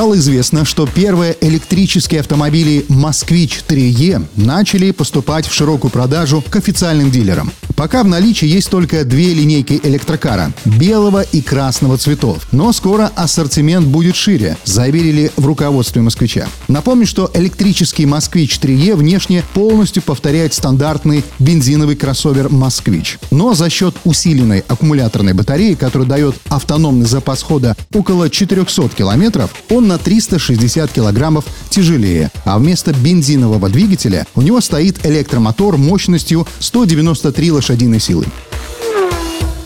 Стало 0.00 0.16
известно, 0.16 0.64
что 0.64 0.86
первые 0.86 1.36
электрические 1.42 2.20
автомобили 2.20 2.86
«Москвич 2.88 3.60
3Е» 3.68 4.24
начали 4.34 4.92
поступать 4.92 5.46
в 5.46 5.52
широкую 5.52 5.90
продажу 5.90 6.42
к 6.48 6.56
официальным 6.56 7.10
дилерам. 7.10 7.52
Пока 7.80 8.02
в 8.02 8.08
наличии 8.08 8.46
есть 8.46 8.68
только 8.68 9.06
две 9.06 9.32
линейки 9.32 9.80
электрокара– 9.82 10.52
белого 10.66 11.22
и 11.22 11.40
красного 11.40 11.96
цветов. 11.96 12.46
Но 12.52 12.74
скоро 12.74 13.10
ассортимент 13.16 13.86
будет 13.86 14.16
шире, 14.16 14.58
заверили 14.64 15.32
в 15.38 15.46
руководстве 15.46 16.02
«Москвича». 16.02 16.46
Напомню, 16.68 17.06
что 17.06 17.30
электрический 17.32 18.04
«Москвич 18.04 18.58
3Е» 18.58 18.94
внешне 18.94 19.42
полностью 19.54 20.02
повторяет 20.02 20.52
стандартный 20.52 21.24
бензиновый 21.38 21.96
кроссовер 21.96 22.50
«Москвич». 22.50 23.18
Но 23.30 23.54
за 23.54 23.70
счет 23.70 23.96
усиленной 24.04 24.62
аккумуляторной 24.68 25.32
батареи, 25.32 25.72
которая 25.72 26.06
дает 26.06 26.36
автономный 26.50 27.06
запас 27.06 27.40
хода 27.40 27.74
около 27.94 28.28
400 28.28 28.90
километров, 28.90 29.54
он 29.70 29.88
на 29.88 29.96
360 29.96 30.92
килограммов 30.92 31.46
тяжелее, 31.70 32.30
а 32.44 32.58
вместо 32.58 32.92
бензинового 32.92 33.70
двигателя 33.70 34.26
у 34.34 34.42
него 34.42 34.60
стоит 34.60 35.06
электромотор 35.06 35.78
мощностью 35.78 36.46
193 36.58 37.69
лошадиной 37.70 38.00
силы. 38.00 38.26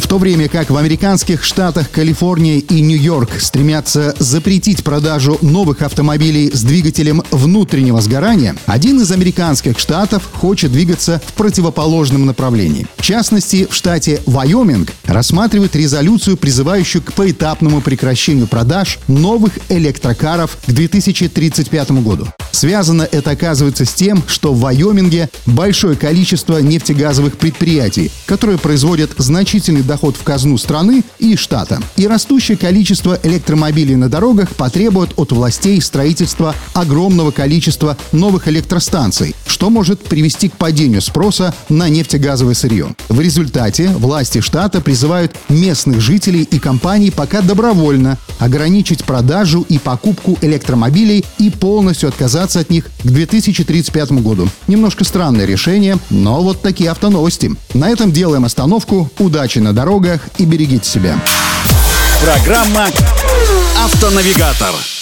В 0.04 0.06
то 0.06 0.18
время 0.18 0.48
как 0.48 0.70
в 0.70 0.76
американских 0.76 1.42
штатах 1.42 1.90
Калифорния 1.90 2.58
и 2.58 2.82
Нью-Йорк 2.82 3.40
стремятся 3.40 4.14
запретить 4.18 4.84
продажу 4.84 5.38
новых 5.40 5.80
автомобилей 5.80 6.50
с 6.52 6.62
двигателем 6.62 7.22
внутреннего 7.30 8.02
сгорания, 8.02 8.54
один 8.66 9.00
из 9.00 9.10
американских 9.10 9.78
штатов 9.78 10.28
хочет 10.34 10.72
двигаться 10.72 11.22
в 11.26 11.32
противоположном 11.32 12.26
направлении. 12.26 12.86
В 12.98 13.02
частности, 13.02 13.66
в 13.68 13.74
штате 13.74 14.20
Вайоминг 14.26 14.92
рассматривают 15.06 15.74
резолюцию, 15.74 16.36
призывающую 16.36 17.02
к 17.02 17.14
поэтапному 17.14 17.80
прекращению 17.80 18.46
продаж 18.46 18.98
новых 19.08 19.58
электрокаров 19.70 20.58
к 20.66 20.70
2035 20.70 21.90
году. 22.02 22.28
Связано 22.52 23.08
это, 23.10 23.30
оказывается, 23.32 23.84
с 23.84 23.92
тем, 23.92 24.22
что 24.28 24.52
в 24.52 24.60
Вайоминге 24.60 25.28
большое 25.44 25.96
количество 25.96 26.58
нефтегазовых 26.58 27.36
предприятий, 27.36 28.12
которые 28.26 28.58
производят 28.58 29.10
значительный 29.16 29.82
доход 29.82 29.93
в 30.02 30.22
казну 30.22 30.58
страны 30.58 31.04
и 31.18 31.36
штата. 31.36 31.80
И 31.96 32.06
растущее 32.06 32.56
количество 32.56 33.18
электромобилей 33.22 33.96
на 33.96 34.08
дорогах 34.08 34.50
потребует 34.50 35.12
от 35.16 35.32
властей 35.32 35.80
строительства 35.80 36.54
огромного 36.72 37.30
количества 37.30 37.96
новых 38.12 38.48
электростанций, 38.48 39.34
что 39.46 39.70
может 39.70 40.00
привести 40.02 40.48
к 40.48 40.56
падению 40.56 41.00
спроса 41.00 41.54
на 41.68 41.88
нефтегазовое 41.88 42.54
сырье. 42.54 42.94
В 43.08 43.20
результате 43.20 43.88
власти 43.88 44.40
штата 44.40 44.80
призывают 44.80 45.34
местных 45.48 46.00
жителей 46.00 46.42
и 46.42 46.58
компаний 46.58 47.10
пока 47.10 47.40
добровольно 47.40 48.18
ограничить 48.38 49.04
продажу 49.04 49.64
и 49.68 49.78
покупку 49.78 50.38
электромобилей 50.40 51.24
и 51.38 51.50
полностью 51.50 52.08
отказаться 52.08 52.60
от 52.60 52.70
них 52.70 52.86
к 53.02 53.06
2035 53.06 54.12
году. 54.12 54.48
Немножко 54.66 55.04
странное 55.04 55.46
решение, 55.46 55.98
но 56.10 56.42
вот 56.42 56.62
такие 56.62 56.90
автоновости. 56.90 57.52
На 57.74 57.88
этом 57.90 58.12
делаем 58.12 58.44
остановку. 58.44 59.10
Удачи 59.18 59.58
на 59.58 59.72
дорогах 59.84 60.20
и 60.38 60.46
берегите 60.46 60.88
себя. 60.88 61.20
Программа 62.22 62.86
«Автонавигатор». 63.84 64.93